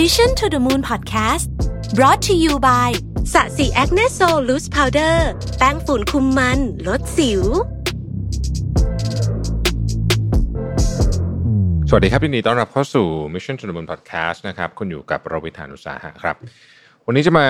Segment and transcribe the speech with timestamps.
[0.00, 1.46] Mission to the Moon Podcast
[1.98, 2.90] brought to you by
[3.32, 5.28] Sasi Acne Sol Loose Powder
[5.58, 7.42] แป้งฝุ่นคุมมัน ลดสิว
[11.88, 16.36] สวัสดีครับยินดีต้อนรับเข้าสู่ Mission to the Moon Podcast นะครับ คุณอยู่กับรวิศ หาญอุตสาหะครับ
[17.06, 17.48] วันนี้จะมา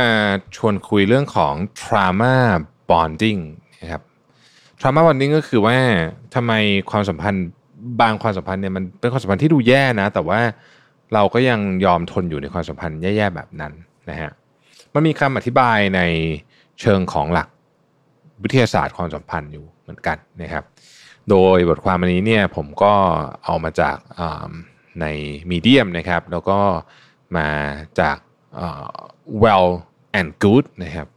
[0.56, 2.34] ชวนคุยเรื่องของ trauma
[2.90, 3.40] bonding
[3.80, 4.02] นะครับ
[4.80, 5.76] trauma bonding ก็คือว่า
[6.34, 6.52] ทำไม
[6.90, 7.46] ความสัมพันธ์
[8.00, 10.40] บางความสัมพันธ์เนี่ยมันเป็นความสัมพันธ์ที่ดูแย่นะ แต่ว่า
[11.14, 13.72] เราก็ยังยอมทนอยู่ในความสัมพันธ์แย่ๆแบบนั้น
[14.10, 14.30] นะฮะ
[14.94, 16.00] มันมีคำอธิบายใน
[16.80, 17.48] เชิงของหลัก
[18.42, 20.64] วิทยาศาสตร์ความสัมพันธ์อยู่เหมือนกันนะครับ
[21.30, 22.94] โดยบทความอันนี้เนี่ยผมก็
[23.44, 23.96] เอามาจาก
[25.00, 25.06] ใน
[25.50, 26.58] มีเดียมนะครับ แล้วก็
[27.36, 27.48] มา
[28.00, 28.18] จาก
[29.42, 29.68] well
[30.18, 31.08] and good นะครับ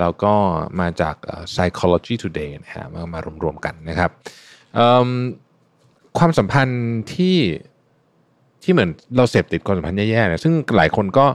[0.00, 0.34] แล้วก็
[0.80, 1.16] มาจาก
[1.52, 4.10] psychology today นะฮะมามารวมๆกันนะครับ
[6.18, 7.36] ความสัมพันธ์ที่
[8.62, 11.26] ที่เหมือนเราเสพติดความสัมพันธ์แย่ๆเนี่ยซึ่งหลายคนก็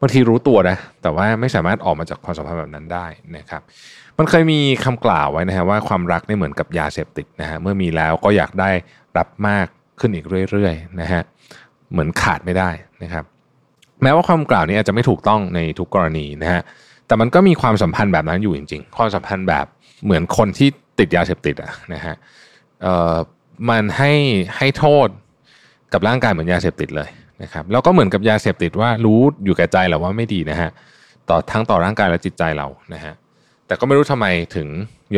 [0.00, 3.62] บางทีรู้ตัวนะแต่ว่าไม่สามารถออกมาจากความสัมพันธ์แบบนั้นได้นะครับ
[4.18, 8.70] มันเคยมีคำกล่าวไว้นะฮะว่าความรักเนี่ยเหมือนกับยาเสพติดนะฮะเมื่อมีแล้วก็อยากได้
[9.18, 9.66] รับมาก
[10.00, 11.22] ขึ้นอีกเรื่อยๆนะฮะ
[11.92, 12.70] เหมือนขาดไม่ได้
[13.02, 13.24] นะครับ
[14.02, 16.62] แม้ว่าความกล่าวนี้อาจจะไม่ถูกต้องในทุกกรณีนะฮะ
[17.06, 19.66] แต่มันก็มีความสัมพันธ์แบบนั้นอยู่จริง ๆ ความสัมพันธ์แบบ
[20.04, 22.14] เหมือนคนที่ติดยาเสพติดอะนะฮะ
[22.82, 23.14] เอ่อ
[23.68, 24.12] มันให้
[24.56, 25.08] ให้โทษ
[25.92, 27.08] กับร่างกายเหมือนยาเสพติดเลย
[27.42, 30.70] นะครับแล้วก็เหมือนกับยาเสพติดว่ารู้อยู่แก่ใจแหละว่าไม่ดีนะฮะ
[31.28, 33.14] ต่อทั้งต่อร่างกายและจิตใจเรานะฮะ
[33.66, 34.26] แต่ก็ไม่รู้ทำไม
[34.56, 34.68] ถึง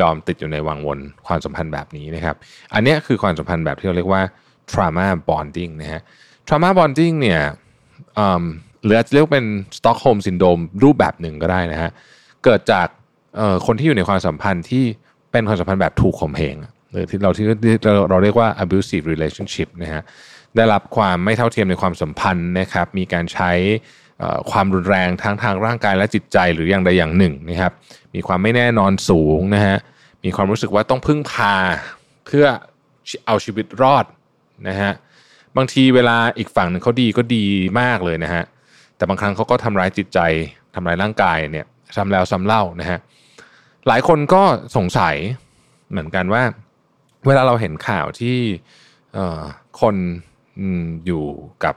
[0.01, 2.37] ยอมติดอยู่ในวังวนความสัมพันธ์แบบนี้นะครับ
[2.75, 4.23] อันนี้คือความสัมพันธ์แบบที่เราเรียกว่า
[4.71, 6.01] trauma bonding นะฮะ
[6.47, 7.41] trauma bonding เนี่ย
[8.85, 9.47] หรืออาจจะเรียกเป็น
[9.79, 11.91] Stockholm syndrome รูปแบบหนึ่งก็ได้นะฮะ
[12.45, 12.87] เกิดจาก
[13.67, 14.85] คนที่อยู่ในความสัมพันธ์ที่
[15.33, 16.57] เป็นความสัมพันธ์แบบถูกข่มเหง
[16.97, 17.47] หรือที่เราที่
[17.85, 20.03] เราเราเรียกว่า abusive relationship นะฮะ
[20.57, 23.53] ได้รับความไม่เท่าเทียมในความสัมพันธ์นะครับมีการใช้
[24.51, 27.73] ความรุนแรงทั้งทางร่างกายและจิตใจหรืออย่างใดอย่างหนึ่งนะครับ
[28.15, 29.77] มีความไม่แน่นอนสูงนะฮะ
[30.25, 31.55] มีความรู้สึกว่าต้องพึ่งพา
[32.27, 32.47] เพื่อ
[33.27, 34.05] เอาชีวิตรอด
[34.69, 34.93] นะฮะ
[35.57, 37.45] บางทีเวลาอีกฝั่งหนึ่งเขาดีก็ดี
[37.81, 38.43] มากเลยนะฮะ
[38.97, 40.19] แต่บางครั้งเขาก็ทำร้ายจิตใจ
[40.75, 42.99] ทำร้ายร่างกายเนี่ยซ้ำแล้วซ้ำเล่านะฮะ
[43.89, 44.43] หลายคนก็
[44.77, 45.17] สงสัย
[45.91, 46.43] เหมือนกันว่า
[47.27, 48.37] เวลาเราเห็นข่าวที่
[49.81, 49.97] คน
[51.07, 51.25] อยู่
[51.65, 51.75] กับ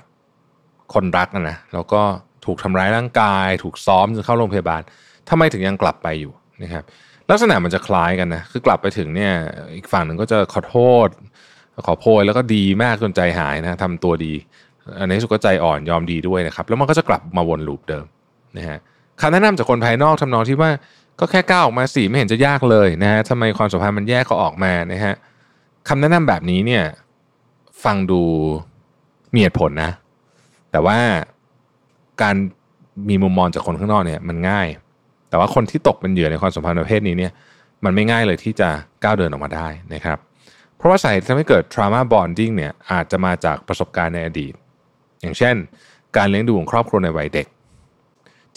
[0.93, 2.01] คนรักนะนะแล้วก็
[2.45, 4.81] ถูกทำร้ายร่างกาย ถูกซ้อมจนเข้าโรงพยาบาล
[5.29, 6.33] ทำไมถึงยังกลับไปอยู่
[6.63, 6.83] นะครับ
[7.29, 9.33] ลักษณะมันจะคล้ายกันนะคือกลับไปถึงเนี่ย
[9.75, 11.07] อีกฝั่งหนึ่งก็จะขอโทษ
[11.85, 14.33] ขอโพยแล้วก็ดีมากจนใจหายนะทำตัวดี
[14.99, 18.05] อันนี้สุดก็ใจอ่อนยอมดีด้วยนะครับ แล้วมันก็จะกลับมาวนลูปเดิม
[18.57, 18.77] นะฮะ
[19.21, 20.71] คำแนะนำจากคนภายนอกทำนองที่ว่า
[21.19, 25.15] ก็แค่ก้าวออกมาสิไม่เห็นจะยากเลยนะฮะทำไมความสัมพันธ์มันแยกก็ออกมานะฮะ
[25.91, 26.83] คำแนะนำแบบนี้เนี่ย
[27.83, 28.21] ฟังดู
[29.33, 29.91] มีเหตุผลนะ
[30.71, 30.97] แต่ว่า
[32.21, 32.35] การ
[33.09, 34.67] มีมุมมองจากคนข้างนอกเนี่ยมันง่าย
[35.29, 37.31] แต่ว่าคนที่ตกเป็นเหยื่อในความสัมพันธ์ประเภทนี้เนี่ย
[37.85, 38.69] มันไม่ง่ายเลยที่จะ
[39.03, 40.17] ก้าวเดินออกมาได้นะครับ
[40.75, 44.53] เพราะว่าสาเหตุที่ทำให้เกิด trauma bonding เนี่ยอาจจะมาจากประสบการณ์ในอดีต
[45.21, 45.55] อย่างเช่น
[46.17, 47.47] การเลี้ยงดูของครอบครัวในวัยเด็ก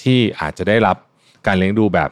[0.02, 0.96] ที่อาจจะได้รับ
[1.46, 2.10] การเลี้ยงดูแบบ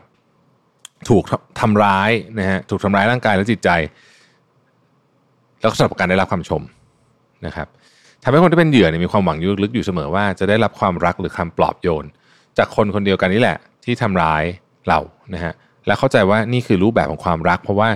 [1.08, 1.24] ถูก
[1.60, 3.70] ทำร้ายนะฮะถูกทำร้ายร่างกายและจิตใจ
[5.60, 6.62] แล้วก็สำหรับการได้รับคำชม
[7.46, 7.66] นะครับ
[8.22, 12.04] ทำให้คนที่เป็นเหยื่อเนี่ยมีความหวังลึกอยู่เสมอว่าจะได้รับความรักหรือคำปลอบโยน
[12.58, 14.42] จากคนคนเดียวกันนี่แหละ ที่ทำร้าย
[14.88, 14.98] เรา
[15.34, 15.52] นะฮะ
[15.86, 17.88] และเข้าใจว่านี่คือรูปแบบของความรัก เพราะว่า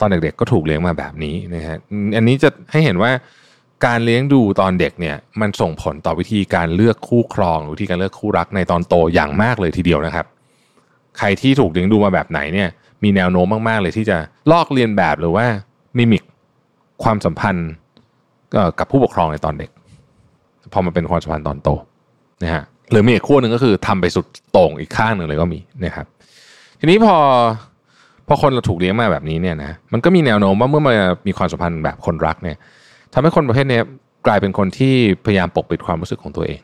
[0.00, 1.76] ตอนเด็กๆก็ถูกเลี้ยงมาแบบนี้นะฮะ
[2.16, 3.10] อันนี้จะให้เห็นว่า
[3.86, 10.26] การเลี้ยงดูตอนเด็กเนี่ยมันส่งผลต่อวิธีการเลือกคู่ครองหรือวิธีการเลือกคู่รักในตอนโตอย่างมากเลยทีเดียวนะครับ
[11.18, 12.68] ใครที่ถูกเลี้ยงดูมาแบบไหนเนี่ย
[13.02, 14.16] มีแนวโน้มมากๆเลยที่จะ
[14.50, 15.46] ลอกเลียนแบบหรือว่า
[15.96, 16.23] มิมิก
[17.04, 17.68] ความสัมพันธ์
[18.78, 19.70] กับผู้ปกครองในตอนเด็ก
[20.72, 21.68] พอมาเป็นความสัมพันธ์ตอนโต
[22.42, 26.06] นะฮะหรือมีอีกขั้วหนึ่งก็คือทำไปสุดโต่งอีกข้างหนึ่งเลยก็มีนะครับ
[26.80, 27.16] ทีนี้พอ
[28.28, 30.94] พอคนเราถูกเลี้ยงมาแบบนี้เนี่ยนะมันก็มีแนวโน้มว่าเมื่อมา
[31.26, 32.56] มีความสัมพันธ์แบบคนรักเนี่ย
[33.12, 33.80] ทำให้คนประเภทนี้
[34.26, 34.94] กลายเป็นคนที่
[35.24, 36.60] พยายามปกปิดความรู้สึกของตัวเอง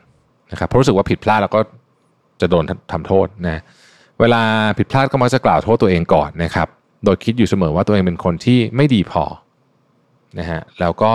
[0.51, 1.59] นะครับเพราะรู้สึกว่าผิดพลาดแล้วก็
[2.41, 3.61] จะโดนทำโทษนะ
[4.19, 4.41] เวลา
[4.77, 6.67] ผิดพลาดก็มักจะกล่าวโทษตัวเองก่อนนะครับ
[7.05, 9.23] โดยคิดอยู่เสมอว่าตัวเองเป็นคนที่ไม่ดีพอ
[10.39, 11.11] นะฮะแล้วก็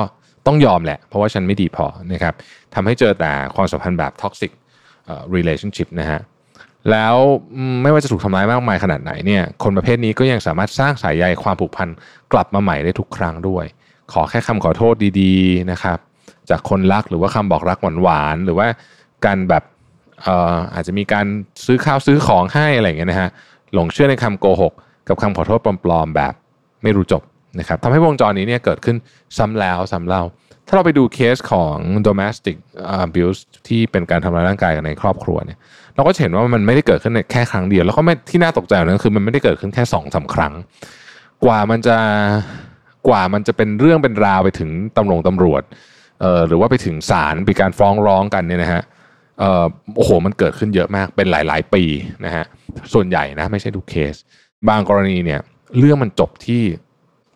[0.46, 2.34] ต้องยอมแหละ เพราะว่าฉันไม่ดีพอนะครับ
[2.74, 4.52] ทำให้เจอแต่ความสัมพันธ์แบบ toxic
[5.34, 6.20] relationship นะฮะ
[6.90, 7.16] แล้ว
[7.82, 11.88] ไม่ว่าจะถูกทำร้ายมากมายขนาดไหนเนี่ยคนประเภทนี้ก็ยังสามารถสร้างสายใยความผูกพัน
[12.32, 13.64] กลับมาใหม่ได้ทุกครั้งด้วย
[14.12, 15.98] ขอแค่คำขอโทษดีๆนะครับ
[16.50, 18.66] จากคนรักหรือว่าคำบอกรักหวานๆหรือว่า
[19.24, 19.64] การแบบ
[20.22, 21.26] เอ่ออาจจะมีการ
[21.66, 23.30] ซื้อข้าวซื้อของให้อะไรอย่างเงี้ยนะฮะ
[23.74, 24.72] หลงเชื่อในคำโกหก
[25.08, 26.34] กับคำขอโทษปลอมๆแบบ
[26.82, 27.22] ไม่รู้จบ
[27.58, 28.96] นะครับทำให้วงจรนี้เนี่ยเกิดขึ้น
[29.38, 30.22] ซ้ำแล้วซ้ำเล่า
[30.68, 31.76] ถ้าเราไปดูเคสของ
[32.06, 32.56] domestic
[33.04, 35.58] abuse ที่เป็นการทำร้ายร่างกายกันในครอบครัวเนี่ย
[35.94, 40.52] เราก็เห็นว่ามันไม่ได้เกิดขึ้นแค่ครั้งเดียว แล้วก็ไม่ที่น่าตกใจนั้นคือมันไม่ได้เกิดขึ้นแค่สองสาครั้ง
[41.44, 41.96] กว่ามันจะ
[43.08, 45.62] กว่ามันจะเป็นเรื่องเป็นราวไปถึงตำรวจตำรวจ
[46.20, 48.82] เอ่อหรือว่าไปถึงศาลมีการฟ้องร้องกันเนี่ยนะฮะ
[49.40, 49.64] เอ่อ
[49.96, 51.82] โอ้โหมันเกิดขึ้นเยอะมากเป็นหลาย ๆ ปี
[52.24, 52.44] นะฮะ
[52.92, 54.14] ส่วนใหญ่นะไม่ใช่ทุกเคส
[54.68, 55.40] บางกรณีเนี่ย
[55.78, 56.62] เรื่องมันจบที่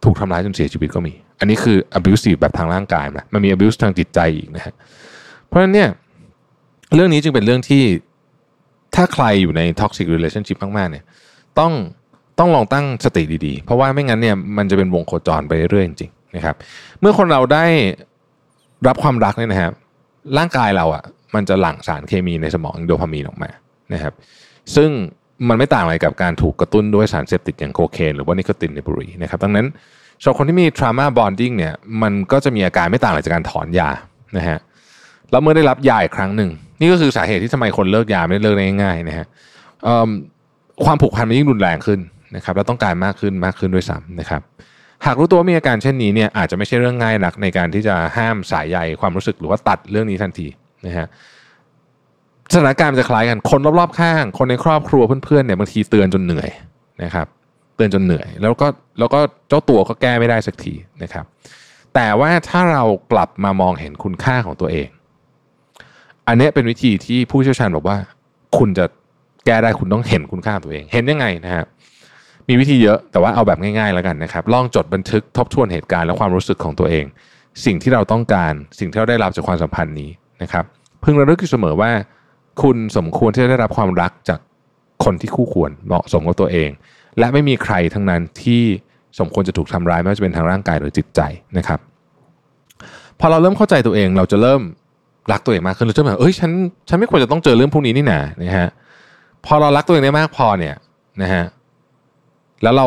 [0.05, 4.75] ถูกทำร้ายจนเสียชีวิตก็มี อันนี้คือ abusive แบบทางร่างกายนะมันมี abuse ทางจิตใจอีกนะฮะ
[5.47, 5.89] เพราะฉะนั้นเนี่ย
[6.95, 7.83] เรื่องนี้จึงเป็นเรื่องที่
[8.95, 11.05] ถ้าใครอยู่ใน toxic relationship มากๆเนี่ย
[11.59, 11.73] ต้อง
[12.39, 16.57] ต้องลองตั้งสติดีๆ เพราะว่าไม่งั้นเนี่ยมันจะเป็นวงโคจรไปเรื่อยจริงๆนะครับ
[17.01, 17.67] เมื่อคนเราได้
[18.89, 19.73] รับความรักเนี่ยนะครับ
[20.39, 21.05] ร่างกายเราอะ
[21.35, 23.51] มันจะหลั่งสารเคมีในสมองโดพามีนออกมา
[23.95, 24.15] นะครับ
[24.77, 24.91] ซึ่ง
[25.49, 29.67] มันไม่ต่างอะไรกับการถูกกระตุ้นด้วยสารเสพติดอย่างโคเคนหรือว่านิโคตินในบุหรี่นะครับดังนั้น
[30.23, 33.91] สำหรับคนที่มี trauma bonding เนี่ยมันก็จะมีอาการไม่ต่างอะไรจากการถอนยา
[34.37, 34.59] นะฮะ
[35.31, 36.51] แล้วเมื่อได้รับยาอีกครั้งหนึ่ง
[36.81, 39.27] นี่ก็คือสาเหตุที่ทำไมคนเลิกยาไม่ได้เลิกได้ง่ายๆนะฮะ
[40.85, 42.01] ความผูกพันมันยิ่งรุนแรงขึ้น
[42.37, 44.43] นะครับแล้วต้องการมากขึ้นมากขึ้นด้วยซ้ำนะครับ
[45.07, 50.47] หากรู้ตัวว่ามีอาการเช่นนี้เนี่ยอาจจะไม่ใช่เรื่องง่ายหนักในการที่จะห้ามสายใยความรู้สึกหรือว่าตัดเรื่องนี้ทันที
[50.87, 51.07] นะฮะ
[52.53, 56.49] สถานการณ์จะคล้ายกันคนรอบๆข้าง คนในครอบครัวเพื่อนๆเนี่ยบางทีเตือนจนเหนื่อย
[57.03, 57.27] นะครับ
[57.77, 58.67] เตือนจนเหนื่อย แล้วก็
[58.99, 61.25] แล้วก็เจ้าตัวก็แก้ไม่ได้สักทีนะครับ
[61.95, 64.89] แต่ว่าถ้าเรากลับมามองเห็นคุณค่าของตัวเอง
[66.29, 67.97] อันนี้เป็นวิธีที่ผู้เชี่ยวชาญบอกว่า
[68.59, 68.85] คุณจะ
[69.47, 71.65] แก้ได้คุณต้องเห็นคุณค่าตัวเอง เห็นยังไงนะฮะ
[72.49, 77.05] มีวิธีเยอะแต่ว่าเอาแบบง่ายๆแล้วกันนะครับ ลองจดบันทึกทบทวนเหตุการณ์และความรู้สึกของตัวเอง
[77.65, 80.11] สิ่งที่เราต้องการสิ่งที่เราได้รับจากความสัมพันธ์นี้
[80.43, 80.65] นะครับ
[81.05, 81.91] พึงระลึกอยู่เสมอว่า
[82.63, 84.41] คุณสมควรที่จะได้รับความรักจาก
[85.05, 86.71] คนที่คู่ควรเหมาะสมกับตัวเอง
[87.19, 88.63] และไม่มีใครทั้งนั้นที่
[89.19, 91.21] สมควรจะถูกทำร้ายไม่ว่าจะเป็นทางร่างกายหรือจิตใจ
[91.59, 91.81] นะครับ
[93.21, 94.61] พอเราเริ่มเข้าใจตัวเองเราจะเริ่ม
[95.33, 96.51] รักตัวเองมากขึ้นเราจะแบบเอ้ยฉัน
[96.89, 98.69] ฉันไม่ควรจะต้องเจอเรื่องพวกนี้นี่นานะฮะ
[99.47, 100.75] พอเรารักตัวเองได้มากพอเนี่ย
[101.23, 101.45] นะฮะ
[102.63, 102.87] แล้วเรา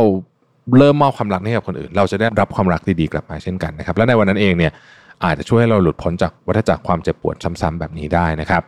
[0.77, 4.71] เริ่มมอบความรักให้กับคนอื่น เราจะได้รับความรักดีๆกลับมาเช่นกันนะครับ และในวันนั้นเองเนี่ย
[5.23, 8.63] อาจจะช่วยให้เราหลุดพ้นจากวัฏจักรความเจ็บปวดซ้ำๆแบบนี้ได้นะครับ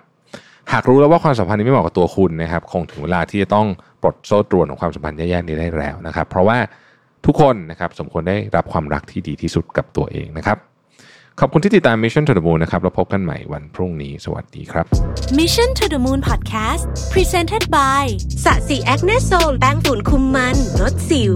[0.74, 3.68] หากรู้แล้วว่าความสัมพันธ์นี้ไม่เหมาะกับตัวคุณนะครับ คงถึงเวลาที่จะต้อง
[4.02, 6.58] ปลดโซ่ตรวนของความสัมพันธ์แย่ๆนี้ได้แล้วนะครับ เพราะว่า
[7.26, 10.58] ทุกคนนะครับสมควรได้รับความรักที่ดีที่สุดกับตัวเองนะครับ
[11.40, 14.86] ขอบคุณที่ติดตาม Mission to the Moon นะครับแล้วพบกันใหม่วันพรุ่งนี้ สวัสดีครับ
[15.40, 16.84] Mission to the Moon Podcast
[17.14, 18.04] Presented by
[18.44, 21.36] สะสีแอคเนสโซลแป้งฝุ่นคุมมันลดสิว